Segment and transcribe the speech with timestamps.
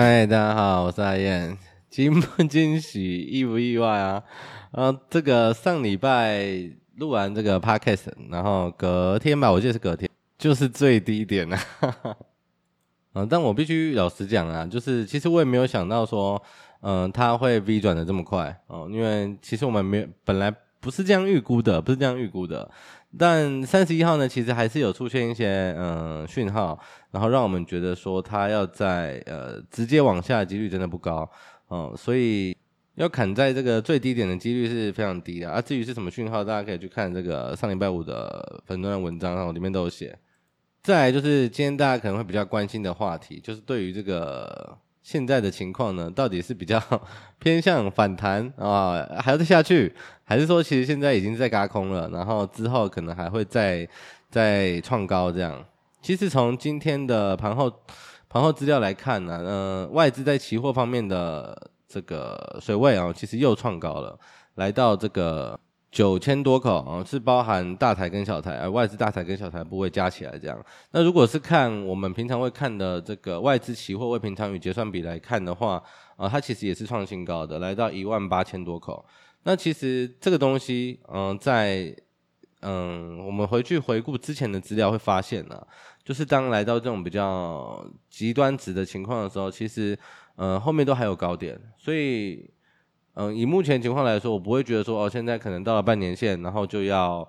[0.00, 1.58] 嗨，大家好，我是阿燕。
[1.90, 4.22] 惊不惊喜，意不意外啊？
[4.70, 6.46] 啊，这个上礼拜
[6.98, 10.08] 录完这个 podcast，然后隔天吧，我记得是隔天，
[10.38, 11.56] 就是最低点了。
[11.56, 12.16] 哈哈。
[13.14, 16.40] 嗯，但我必须老实讲啊，就是其实我也没有想到说，
[16.82, 22.70] 嗯，它会 V 转的这么快哦，因为其实我们没本来不是这样预估的，不是这样预估的。
[23.16, 26.78] 但三十一号呢，其实还是有出现一些嗯讯号，
[27.10, 31.28] 然后让我们觉得说它要在呃直接往下的几率真的不高，
[31.70, 32.54] 嗯，所以
[32.96, 35.50] 要砍在这个最低点的几率是非常低的。
[35.50, 40.18] 啊，至于是什么讯号，大家可以去看这个上礼拜五的粉专文章，然后里面都有写。
[40.82, 44.76] 再来就是今天大家可能会比较关心的话题，就是对于这个。
[45.10, 46.78] 现在的情况呢，到底是比较
[47.40, 49.90] 偏向反弹啊，还要再下去，
[50.22, 53.88] 还是说其实现在已经在轧空了，然后之后可能还会再
[54.28, 55.64] 再创高这样？
[56.02, 57.72] 其实从今天的盘后
[58.28, 64.18] 盘后资料来看呢，呃，外资在期货方面的这个水位啊，其实又创高了，
[64.56, 65.58] 来到这个。
[65.90, 70.62] 九千多口啊，是包含大台跟小台，而外资大台跟小台部位加起来这样。
[70.90, 75.82] 那如果是看我们平常会看的这个外资期货未平仓与结算比来看的话，
[76.16, 79.02] 啊，它其实也是创新高的，来到一万八千多口。
[79.44, 81.96] 那其实这个东西，嗯，在
[82.60, 85.66] 嗯，我们回去回顾之前的资料会发现呢，
[86.04, 89.98] 就是当来到这种比较极端值的情况的时候，其实
[90.36, 92.50] 嗯，后面都还有高点，所以。
[93.20, 97.28] 嗯，以目前情况来说，我不会觉得说哦，现在可能到了半年线，然后就要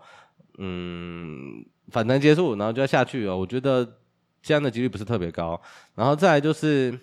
[0.60, 3.36] 嗯反弹结束，然后就要下去哦。
[3.36, 3.98] 我觉得
[4.40, 5.60] 这样的几率不是特别高。
[5.96, 6.96] 然后再来就是，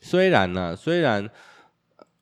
[0.00, 1.28] 虽然呢，虽然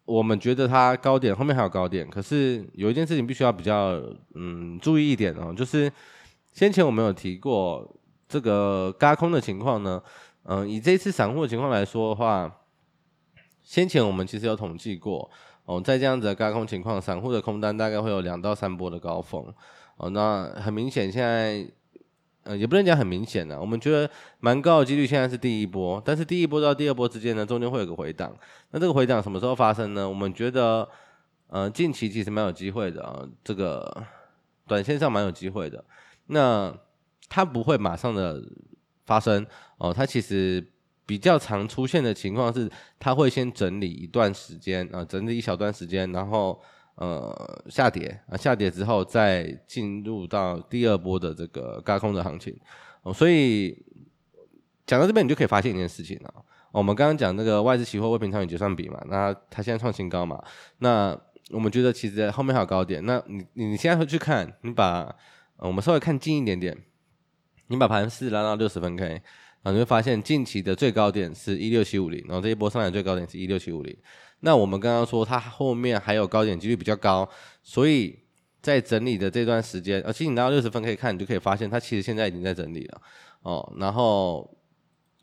[0.04, 3.92] 我们觉得它高点后面还有高点，可是有一件事情必须要比较
[4.34, 5.88] 嗯注意一点哦，就是
[6.52, 7.88] 先前我们有提过
[8.27, 10.02] 这个轧空的情况呢，
[10.42, 12.52] 嗯，以这次散户的情况来说的话，
[13.62, 15.30] 先前我们其实有统计过。
[15.64, 19.42] 哦，在这样子的高空情况，散户的空单大概会有两到三波的高峰。
[19.97, 21.67] 哦，那很明显，现在
[22.42, 24.11] 呃也不能讲很明显的，我们觉得
[24.41, 28.36] 蛮高的几率现在是第一波，但是第一波到第二波之间呢，中间会有个回档。
[28.73, 30.07] 那这个回档什么时候发生呢？
[30.07, 30.86] 我们觉得
[31.48, 34.05] 呃近期其实蛮有机会的啊，这个
[34.67, 35.83] 短线上蛮有机会的。
[36.27, 36.75] 那
[37.29, 38.42] 它不会马上的
[39.07, 39.46] 发生
[39.79, 40.73] 哦，它其实。
[41.06, 46.58] 比较常出现的情况是，它会先整理一段时间啊，整理一小段时间，然后
[46.94, 52.58] 呃下跌啊，下跌之后再进入到第二波的这个高空的行情。
[53.14, 53.84] 所以
[54.86, 56.34] 讲到这边，你就可以发现一件事情了。
[56.72, 60.42] 我们刚刚讲那个外资期货未平仓与结算比嘛，那它现在创新高嘛，
[60.78, 61.16] 那
[61.50, 63.04] 我们觉得其实后面还有高点。
[63.04, 65.14] 那你你现在回去看，你把
[65.58, 66.76] 我们稍微看近一点点，
[67.66, 69.22] 你把盘势拉到六十分 K。
[69.64, 73.97] 啊，你会发现近期的最高点是一六七五零，然后这一波上来最高点是一六七五零。
[74.41, 77.27] 那我们刚刚说它后面还有高点几率比较高，
[77.63, 78.14] 所以
[78.61, 83.01] 在整理的这段时间，而且你拿到六十分可以看，你就可以发现它其实现在已经在整理了
[83.41, 83.73] 哦。
[83.79, 84.55] 然后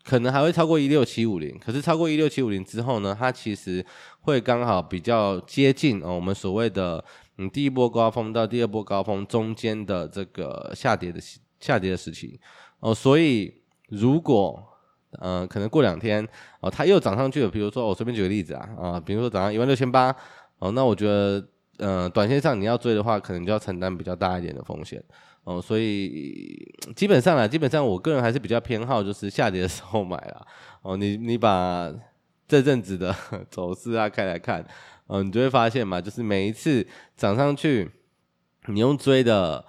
[0.02, 3.86] 可能还会超过一六七五零，可是超过一六七五零之后呢，它其实
[4.22, 7.04] 会刚好比较接近哦，我们所谓的
[7.38, 11.20] 嗯第一波高峰到第二波高峰中间的这个下跌的
[11.60, 12.40] 下跌的时期
[12.80, 13.61] 哦，所以。
[13.92, 14.58] 如果，
[15.20, 16.26] 呃，可能过两天
[16.60, 17.50] 哦，它又涨上去了。
[17.50, 20.16] 比如说，我随便举个例子啊，啊，比如说涨到一万六千八，
[20.58, 25.04] 哦，那我觉得，呃，短线上你要追的话，可能就要承担比较大一点的风险，
[25.44, 30.46] 哦，所以基本上啊，基本上我个人还是比较偏好就是下跌的时候买啦，
[30.80, 31.92] 哦，你你把
[32.48, 33.14] 这阵子的
[33.50, 34.64] 走势啊开来看，
[35.06, 37.90] 哦，你就会发现嘛，就是每一次涨上去，
[38.68, 39.62] 你用追的。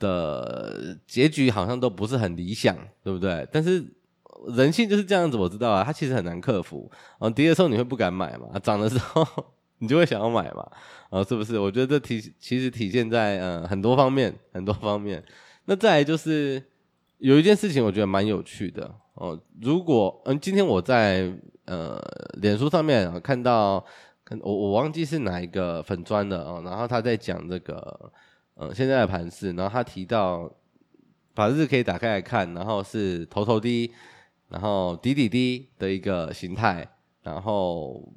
[0.00, 3.46] 的结局好像都不是很理想，对不对？
[3.52, 3.86] 但是
[4.56, 6.90] 人性就是这样子，我知道啊，它其实很难克服。
[7.20, 8.58] 啊，跌的时候你会不敢买嘛？
[8.58, 9.24] 涨的时候
[9.78, 10.66] 你就会想要买嘛？
[11.10, 11.58] 啊，是不是？
[11.58, 15.22] 我觉得这体其实体现在呃很多方面， 很多方面。
[15.66, 16.60] 那再来就是
[17.18, 19.38] 有一件事情，我觉得蛮有趣的哦。
[19.60, 21.30] 如果嗯，今天我在
[21.66, 22.02] 呃
[22.40, 23.84] 脸书上面看到，
[24.40, 28.10] 我我忘记是哪一个粉砖的哦，然后他在讲这个。
[28.56, 30.50] 嗯，现在的盘势，然后他提到，
[31.34, 33.90] 把日可以打开来看，然后是头头低，
[34.48, 36.86] 然后底底低的一个形态，
[37.22, 38.12] 然后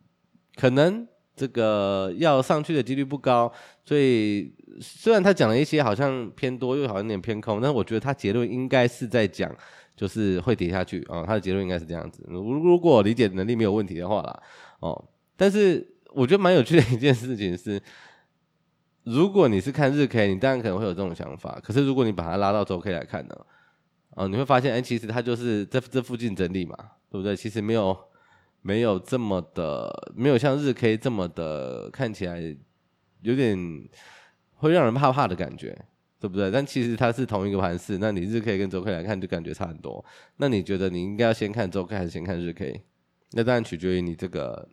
[0.55, 3.49] 可能这个要上去的几率不高，
[3.85, 9.49] 所以虽然他讲了一些好像偏多，又好像有点偏空，但是我觉得他结论应该是在讲，
[9.95, 12.25] 就是会跌下去啊、他的结论应该是这样子。
[12.27, 14.43] 如如果理解能力没有问题的话啦，
[14.81, 15.05] 哦，
[15.37, 17.81] 但是我觉得蛮有趣的一件事情是。
[19.03, 21.59] 如果你是看日 K，你当然可能会有这种想法。
[21.63, 23.35] 可是如果你把它拉到周 K 来看呢，
[24.15, 26.75] 啊，你会发现，哎，其实它就是在这附近整理嘛，
[27.09, 27.35] 对不对？
[27.35, 27.97] 其实没有
[28.61, 32.39] 没有这么的，没有像日 K 这么的看起来
[33.21, 33.57] 有点
[34.55, 35.77] 会让人怕怕的感觉，
[36.19, 36.49] 对不对？
[36.49, 40.03] 但其实它是同一个盘势，那你日 K 跟周 K 来看就感觉差很多。
[40.37, 42.81] 那你觉得你应该要先看周 K 还是先看日 K？
[43.31, 44.69] 那当然取决于你这个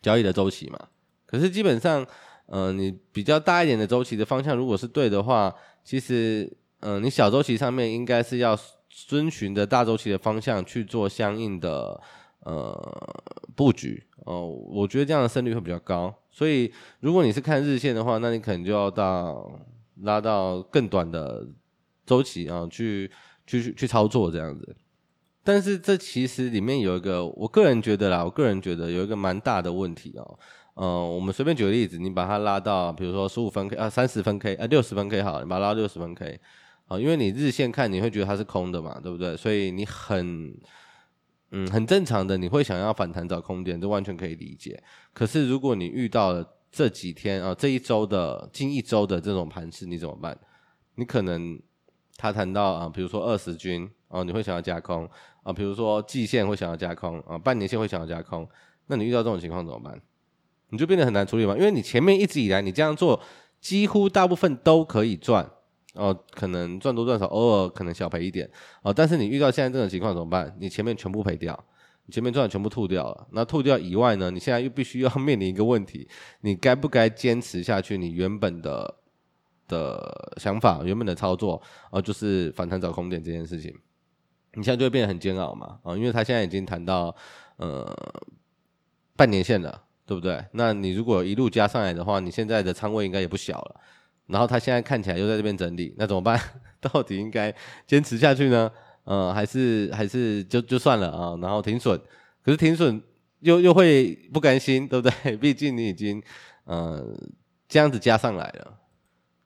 [0.00, 0.78] 交易的周期嘛。
[1.26, 2.06] 可是基本上，
[2.50, 8.54] 呃，你比较大一点的周期的方向如果是对的话，其实，嗯、你小周期上面应该是要
[8.88, 12.00] 遵循着大周期的方向去做相应的。
[12.42, 12.74] 呃，
[13.54, 16.10] 布局哦，我觉得这样的胜率会比较高。
[16.30, 19.60] 所以，如果你是看日线的话，那你可能就要到
[20.04, 21.46] 拉到更短的
[22.06, 23.10] 周期啊，去
[23.46, 24.74] 去去操作这样子。
[25.44, 30.38] 但是，这其实里面有一个，我个人觉得啦，我个人觉得有一个蛮大的问题哦。
[30.74, 36.40] 呃，我们随便举个例子，你把它拉到，比如说十五分 K 啊，三十分 K 啊，六十分 K 好，你把它拉到六十分 K
[36.86, 39.36] 啊，因为你日线看你会觉得它是空的嘛，对不对？
[39.36, 40.56] 所以你很。
[41.52, 44.80] 嗯，很正常的，你会想要反弹找空点，这完全可以理解。
[45.12, 50.38] 可是如果你遇到了这几天啊，这一周的近一周的这种盘势，你怎么办？
[50.94, 51.60] 你可能
[52.16, 55.10] 他谈到啊，比如说二十均啊，你会想要加空
[55.42, 58.48] 啊，比如说季线会想要加空啊，半年线会想要加空，
[58.86, 60.00] 那你遇到这种情况怎么办？
[60.70, 63.20] 你就变得很难处理嘛，因为你前面一直以来你这样做，
[63.60, 65.48] 几乎大部分都可以赚。
[65.94, 68.48] 哦，可能赚多赚少，偶尔可能小赔一点
[68.82, 68.92] 哦。
[68.94, 70.56] 但是你遇到现在这种情况怎么办？
[70.60, 71.64] 你前面全部赔掉，
[72.06, 73.26] 你前面赚的全部吐掉了。
[73.32, 74.30] 那吐掉以外呢？
[74.30, 76.08] 你现在又必须要面临一个问题：
[76.42, 77.98] 你该不该坚持下去？
[77.98, 78.94] 你原本的
[79.66, 83.74] 的想法，原本的操作、哦，就是反弹找空点这件事情，
[84.54, 87.12] 你现在就会变得很煎熬嘛啊、哦，因为他现在已经谈到
[87.56, 87.92] 呃
[89.16, 90.44] 半年线了，对不对？
[90.54, 93.80] 那你如果一路加上来的话，你现在的仓位应该也不小了。
[94.26, 96.36] 然后他现在看起来又在这边整理，那怎么办？
[96.82, 97.54] 到底应该
[97.86, 98.68] 坚持下去呢？
[99.04, 101.38] 呃，还是还是就就算了啊？
[101.40, 101.96] 然后停损，
[102.44, 103.00] 可是停损
[103.38, 105.36] 又又会不甘心，对不对？
[105.38, 106.20] 毕竟你已经
[106.64, 107.16] 呃
[107.68, 108.78] 这样子加上来了，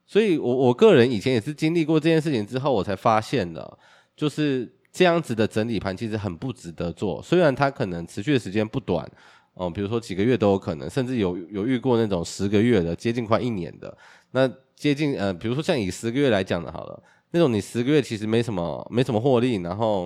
[0.07, 3.77] 所以我我个人以前也是经历过这件事情之后，我才发现的，
[4.15, 7.21] 就是这样子的整理盘其实很不值得做。
[7.21, 9.07] 虽然它可能持续的时间不短
[9.55, 13.97] 哦，比如说几个月都有可能，甚至有有遇过那种十个月的，接近快一年的
[14.31, 14.49] 那。
[14.75, 20.05] 接近呃，比如说像以十个月来讲的，好了，那种你十个月其实没什么没什么获利，然后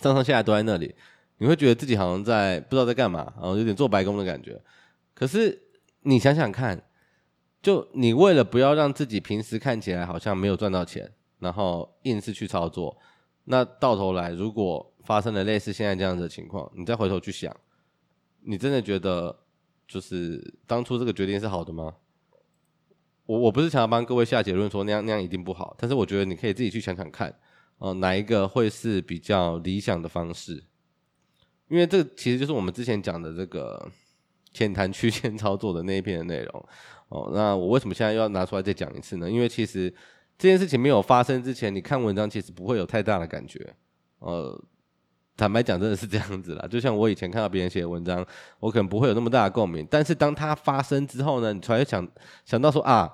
[0.00, 0.94] 上上下下都在那里，
[1.38, 4.56] 你会觉得自己好像在不知道在干嘛，然后有点做白工的感觉。
[5.14, 5.60] 可是
[6.02, 6.80] 你想想看，
[7.60, 11.10] 就你为了不要让自己平时看起来好像没有赚到钱，
[11.40, 12.96] 然后硬是去操作，
[13.46, 17.52] 那到头来如果发生了类似现在这样子的情况，你再回头去想，
[18.44, 19.36] 你真的觉得
[19.86, 21.94] 就是当初这个决定是好的吗？
[23.26, 27.30] 我我不是想要帮各位下结论说那样那样一定不好，但是我觉得你可以自己去想想看，
[27.78, 30.64] 哦、呃，哪一个会是比较理想的方式？
[31.68, 33.90] 因为这其实就是我们之前讲的这个
[34.52, 36.68] 浅谈区间操作的那一篇的内容。
[37.08, 39.30] 哦，那我为什么现在又要拿出来再讲一次呢？
[39.30, 39.88] 因为其实
[40.36, 43.74] 这件事情没有发生之前，你看文章其实不会有太大的感觉。
[44.18, 44.62] 呃，
[45.36, 46.66] 坦白讲，真的是这样子啦。
[46.68, 48.24] 就像我以前看到别人写的文章，
[48.60, 52.08] 我可能不会有那么大的共鸣，但是当它发生之后呢，你突然想
[52.44, 53.12] 想到说啊。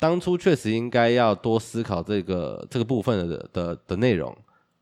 [0.00, 4.32] 当初确实应该要多思考这个这个部分的的的内容，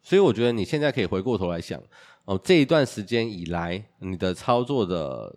[0.02, 1.82] 所以我觉得你现在可以回过头来想，
[2.26, 5.34] 哦，这一段时间以来，你的操作的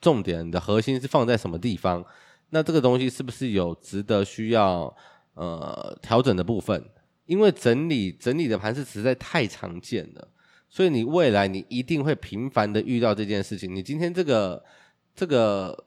[0.00, 2.02] 重点、的核心是放在什么地方？
[2.48, 4.96] 那这个东西是不是有值得需要
[5.34, 6.82] 呃调整的部分？
[7.26, 10.28] 因为整理整理的盘是实在太常见了，
[10.72, 13.72] 所以你未来你一定会频繁的遇到这件事情。
[13.76, 14.64] 你今天这个
[15.14, 15.84] 这个。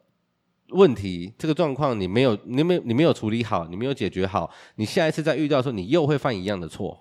[0.69, 6.99] 问题这个状况你没有，你没，你没有处理好，你没有解决好，你下一次再遇到的时候，你又会犯一样的错。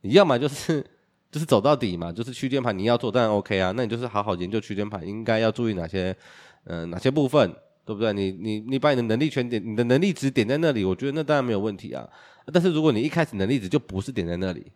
[0.00, 0.82] 你要么就是
[1.30, 6.16] 就是走到底嘛，就是区间盘你要做，当然 OK 啊，那你就是好好研究区间盘应该要注意哪些，
[6.64, 7.54] 呃，哪些部分，
[7.84, 8.10] 对不对？
[8.14, 12.08] 你你你把你的能力全点，你的能力值点在那里，我觉得那当然没有问题啊。
[12.54, 14.72] 但是如果你一开始能力值就不是点在那里。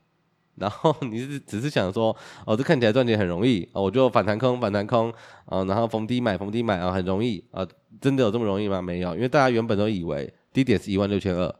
[0.60, 2.14] 然后你是只是想说，
[2.46, 5.12] 哦，这看起来赚钱很容易，哦，我就反弹空，反弹空，
[5.46, 7.66] 啊，然后逢低买，逢低买，啊，很容易，啊，
[8.00, 8.80] 真的有这么容易吗？
[8.82, 11.54] 没有，因为大家原本都以为低点是一万六千二，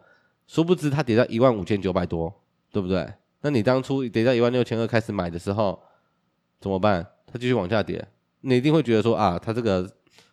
[0.47, 2.33] 殊不知它跌到一万五千九百多，
[2.73, 3.07] 对不对？
[3.43, 5.81] 那你当初跌到一万六千二开始买的时候，
[6.61, 7.07] 怎么办？
[7.31, 8.05] 它继续往下跌，
[8.41, 9.89] 你一定会觉得说啊，它这个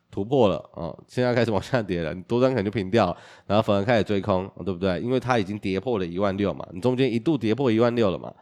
[0.09, 4.99] 突破了，哦，现在开始往下跌了，你多单可能就平掉，然后反而开始追空，对不对？
[5.01, 8.33] 因为它已经跌破了一万六嘛，你中间一度跌破一万六了嘛。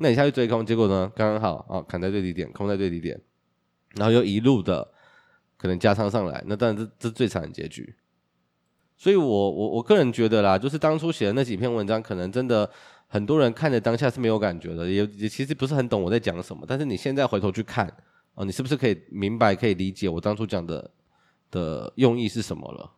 [0.00, 1.10] 那你下去追空，结果呢？
[1.16, 3.20] 刚刚好啊，砍在最低点，空在最低点，
[3.96, 4.92] 然后又一路的
[5.56, 7.96] 可能加仓上来，那当然这这是最惨的结局。
[8.96, 12.68] 所以我我我个人觉得啦，就是当初写的那几篇文章，可能真的
[13.06, 16.64] 很多人看的当下是没有感觉的，也也其实不是很懂我在讲什么。
[16.66, 17.92] 但是你现在回头去看
[18.34, 20.90] 哦，你是不是可以明白、可以理解我当初讲的
[21.50, 22.92] 的用意是什么了？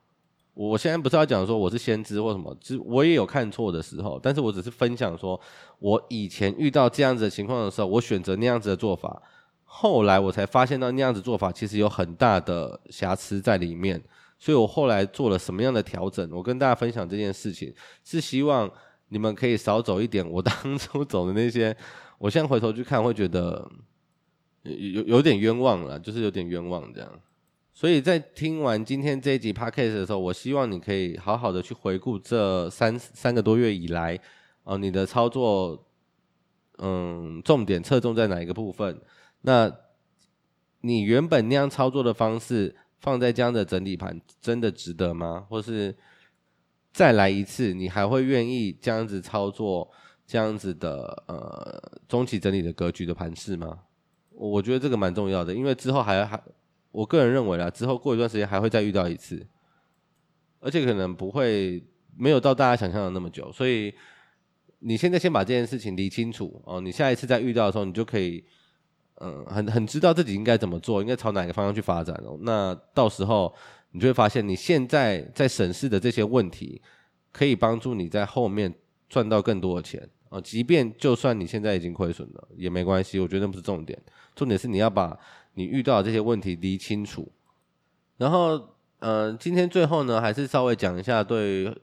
[0.55, 5.41] 我现在不是要讲说我是先知或什么，其实我也有看错的时候，但是我只是分享说，
[5.79, 9.23] 我以前遇到这样子的情况的时候，我选择那样子的做法，
[9.65, 14.03] 后来我才发现到那样子做法其实有很大的瑕疵在里面，
[14.39, 16.29] 所以我后来做了什么样的调整？
[16.33, 17.73] 我跟大家分享这件事情，
[18.05, 18.71] 是希望
[19.09, 21.75] 你们可以少走一点我 当初走的那些，
[22.19, 23.67] 我现在回头去看会觉得
[24.63, 27.11] 有有点冤枉了，就是有点冤枉这样。
[27.73, 34.19] 所以在听完今天这一集 podcast 的时候，我希望你可以好好的去回顾这三三个多月以来，
[34.65, 35.87] 哦、你的操作，
[36.79, 39.01] 嗯，重点侧重在哪一个部分？
[39.43, 39.73] 那
[40.83, 45.47] 你原本那样操作的方式放在这样的整理盘，真的值得吗？
[45.49, 45.97] 或是
[46.93, 49.89] 再来一次，你还会愿意这样子操作
[50.27, 53.79] 这样子的呃中期整理的格局的盘势吗？
[54.33, 56.43] 我觉得这个蛮重要的，因为之后还还。
[56.93, 59.47] 我个人认为啦，之后过一段时间还会再遇到一次，
[60.61, 61.83] 而且可能不会
[62.17, 63.95] 没有到大家想象的那么久，所以
[64.81, 68.45] 你现在先把这件事情理清楚哦，你下一次再遇到的时候，你就可以
[69.17, 72.37] 嗯很很知道自己应该怎么做，应该朝哪个方向去发展哦。
[72.43, 73.55] 那到时候
[73.93, 76.81] 你就会发现，你现在在审视的这些问题，
[77.31, 78.75] 可以帮助你在后面
[79.09, 80.41] 赚到更多的钱啊。
[80.41, 84.01] 即便就算你现在已经亏损了也没关系，我觉得那不是重点，
[84.35, 85.19] 重点是你要把。
[85.55, 87.29] 你遇到的这些问题理清楚，
[88.19, 88.57] 然后，
[89.01, 91.77] 嗯、呃，今天最后呢，还是稍微讲一下对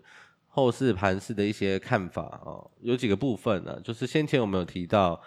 [0.48, 5.22] 后市盘市的一些看法啊、有几个部分呢，就是先前我们有提到，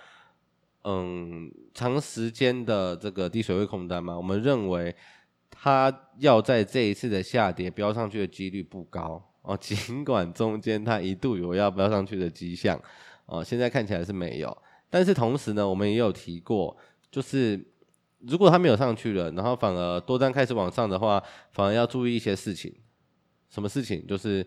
[0.85, 4.97] 嗯，长时间的这个低水位空单嘛，我们认为
[5.51, 12.81] 它要在这一次的下跌飙上去的几率不高哦，尽管中间它一度有要飙上去的迹象，
[13.31, 16.77] 哦，现在看起来是没有，但是同时呢，我们也有提过，
[17.11, 17.67] 就是。
[18.29, 21.23] 如果它没有上去了，然后反而多单开始往上的话，
[21.53, 22.71] 反而要注意一些事情。
[23.49, 24.07] 什么事情？
[24.07, 24.47] 就是，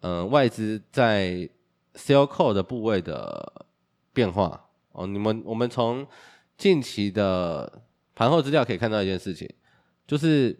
[0.00, 1.48] 嗯、外资在
[1.94, 3.66] sell call 的部位的
[4.12, 5.06] 变化哦。
[5.06, 6.06] 你们我们从
[6.58, 7.82] 近期的
[8.14, 9.48] 盘后资料可以看到一件事情，
[10.06, 10.54] 就是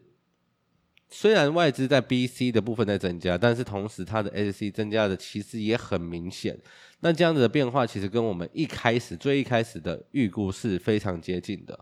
[1.10, 6.58] 虽然外资在 BC 的部分在增加，但是同时它的 SC 增加的其实也很明显。
[7.00, 11.78] 那这样子的变化，其实跟我们一开始最一开始的预估是非常接近的。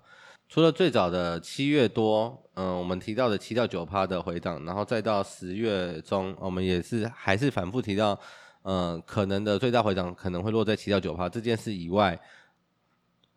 [0.49, 8.19] 除了最早的七月多，嗯，我们提到的七到九趴的回档，然后再到十月中，我们也是还是反复提到，
[8.65, 12.21] 嗯，可能的最大回档可能会落在七到九趴这件事以外，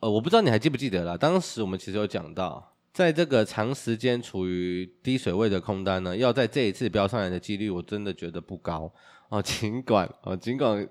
[0.01, 8.91] 呃，我不知道你还记不记得啦，当时我们其实有讲到，在这个长时间处于低水位的空单呢，要在这一次飙上来的几率，我真的觉得不高
[9.29, 10.87] 哦，尽管哦，尽管。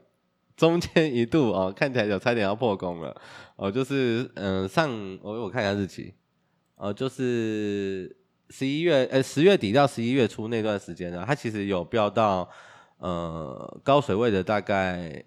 [0.57, 3.21] 中间一度哦，看起来有差点要破功了
[3.57, 6.15] 哦，就是嗯上我我看一下日期，
[6.77, 8.17] 哦就是
[8.51, 12.49] 十一月呃十月底到十一月初那段时间呢，它其实有飙到
[12.99, 15.25] 呃高水位的大概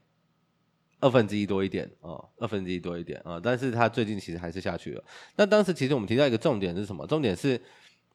[1.00, 5.04] 二分之一多一点哦，二分之一多一点啊，但是它最近其实还是下去了。
[5.36, 7.06] 那当时其实我们提到一个重点是什么？
[7.08, 7.60] 重点是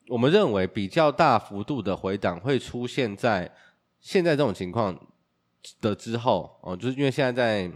[0.09, 3.51] 我们认为比较大幅度的回档会出现在
[4.01, 4.99] 现在这种情况。
[5.81, 7.71] 的之后哦，就是因为现在在，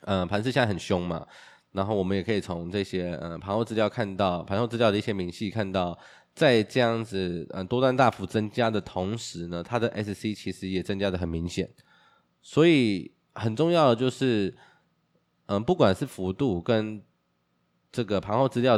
[0.00, 1.26] 呃，盘势现在很凶嘛，
[1.72, 5.98] 然后我们也可以从这些呃盘后资料看到，盘后资料的一些明细看到，
[6.34, 11.68] 在这样子呃多单大幅增加的同时呢，它的 SC 其实也增加的很明显，
[12.40, 14.52] 所以很重要的就是，
[15.46, 17.00] 嗯、不管是幅度跟
[17.92, 18.76] 这个盘后资料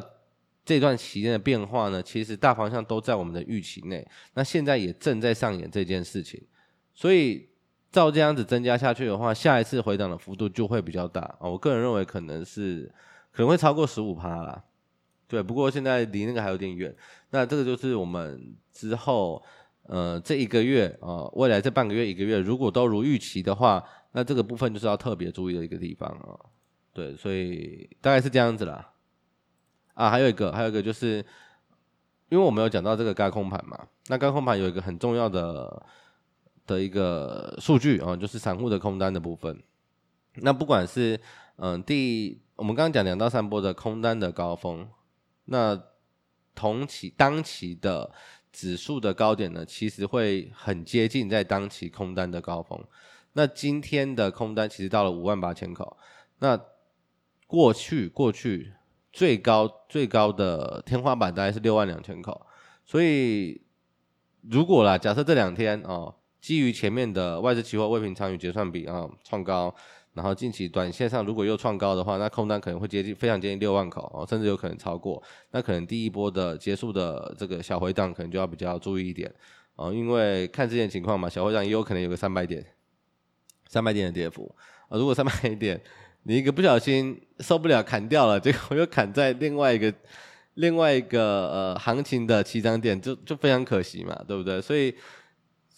[0.65, 6.47] 这段期间的变化呢，其实大方向都在我们的预期内，那现在也正在上演这件事情，
[6.93, 7.49] 所以。
[7.91, 11.49] 照这样子增加下去的话，下一次回档的幅度就会比较大啊！
[11.49, 12.85] 我个人认为可能是
[13.33, 14.63] 可能会超过十五趴啦。
[15.27, 16.95] 对，不过现在离那个还有点远。
[17.31, 19.43] 那这个就是我们之后
[19.89, 26.39] 呃这一个月啊，未来这半个月一个月，如果都如预期的话，那这个部分就是要特别注意的一个地方啊。
[26.93, 28.93] 对，所以大概是这样子啦。
[29.95, 31.17] 啊，还有一个，还有一个就是，
[32.29, 35.83] 因为我们有讲到这个轧空盘嘛，那轧空盘有一个很重要的。
[36.69, 39.59] 的一个数据啊，就是散户的空单的部分。
[40.35, 41.19] 那不管是
[41.57, 44.87] 嗯，第我们刚刚讲两到三波的空单的高峰，
[45.47, 45.83] 那
[46.55, 48.13] 同期当期的
[48.53, 52.83] 指数的高点呢，其实会很接近在当期空单的高峰。
[53.33, 55.97] 那今天的空单其实到了五万八千口，
[56.39, 56.61] 那
[57.47, 58.73] 过去过去
[59.13, 62.47] 最高最高的天花板大概是六万两千口，
[62.85, 63.61] 所以
[64.43, 66.15] 如果啦，假设这两天哦。
[66.41, 69.75] 基于前面的外资期货未平仓与结算比啊创高，
[70.15, 75.23] 然后近期短线上如果又创高的话，那空单可能会接近非常接近六万口哦，甚至有可能超过。
[75.53, 79.33] 那可能第一波的结束的这个小回档，可能就要比较注意一点
[79.77, 82.65] 哦，因为看之前情况嘛，小回档也有可能有个三百点，
[83.69, 84.53] 三百点的跌幅
[84.89, 84.99] 啊。
[84.99, 85.81] 如果三百 点
[86.25, 89.95] 你一个不小心受不了砍掉了，结果又砍在另外一个
[90.55, 94.61] 另外一个呃行情的起涨点，就就非常可惜嘛，对不对？
[94.61, 94.95] 所以。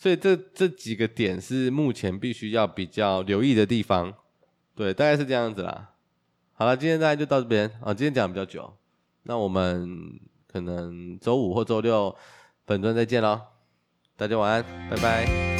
[0.00, 4.14] 所以这这几个点是目前必须要比较留意的地方，
[4.74, 5.90] 对，大概是这样子啦。
[6.54, 8.72] 好了，今天大家就到这边啊，今天讲的比较久，
[9.24, 10.18] 那我们
[10.50, 12.16] 可能周五或周六
[12.64, 13.42] 本尊再见喽，
[14.16, 15.59] 大家晚安，拜拜。